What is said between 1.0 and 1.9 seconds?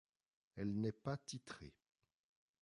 titrée.